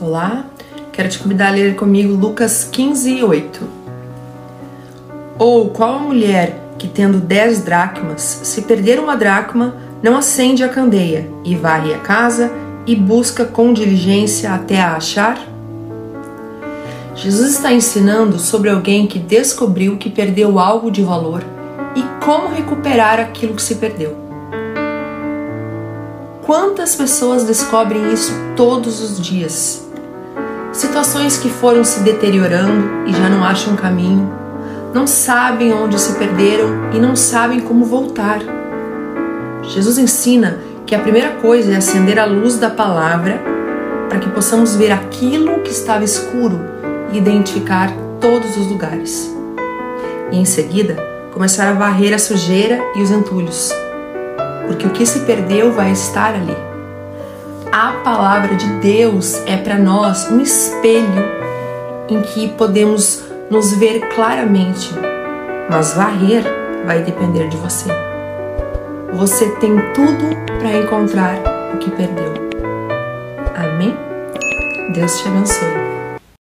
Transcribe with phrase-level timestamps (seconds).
[0.00, 0.46] Olá,
[0.92, 3.60] quero te convidar a ler comigo Lucas 15, 8.
[5.38, 10.68] Ou qual a mulher que, tendo dez dracmas, se perder uma dracma, não acende a
[10.68, 12.50] candeia e varre a casa
[12.86, 15.38] e busca com diligência até a achar?
[17.14, 21.44] Jesus está ensinando sobre alguém que descobriu que perdeu algo de valor
[21.94, 24.29] e como recuperar aquilo que se perdeu.
[26.44, 29.86] Quantas pessoas descobrem isso todos os dias?
[30.72, 34.32] Situações que foram se deteriorando e já não acham caminho,
[34.94, 38.40] não sabem onde se perderam e não sabem como voltar.
[39.62, 43.40] Jesus ensina que a primeira coisa é acender a luz da palavra
[44.08, 46.58] para que possamos ver aquilo que estava escuro
[47.12, 49.30] e identificar todos os lugares.
[50.32, 50.96] E em seguida,
[51.32, 53.70] começar a varrer a sujeira e os entulhos,
[54.70, 56.56] porque o que se perdeu vai estar ali.
[57.72, 61.24] A palavra de Deus é para nós um espelho
[62.08, 64.94] em que podemos nos ver claramente,
[65.68, 66.44] mas varrer
[66.86, 67.90] vai depender de você.
[69.12, 71.34] Você tem tudo para encontrar
[71.74, 72.32] o que perdeu.
[73.56, 73.96] Amém?
[74.94, 75.89] Deus te abençoe.